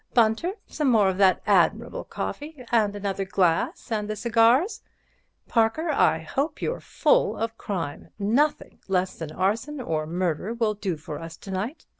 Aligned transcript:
Bunter, 0.15 0.53
some 0.65 0.89
more 0.89 1.09
of 1.09 1.19
that 1.19 1.43
admirable 1.45 2.03
coffee 2.03 2.65
and 2.71 2.95
another 2.95 3.23
glass 3.23 3.91
and 3.91 4.09
the 4.09 4.15
cigars. 4.15 4.81
Parker, 5.47 5.91
I 5.91 6.21
hope 6.21 6.59
you're 6.59 6.79
full 6.79 7.37
of 7.37 7.55
crime—nothing 7.59 8.79
less 8.87 9.15
than 9.19 9.31
arson 9.31 9.79
or 9.79 10.07
murder 10.07 10.55
will 10.55 10.73
do 10.73 10.97
for 10.97 11.19
us 11.19 11.37
to 11.37 11.51
night. 11.51 11.85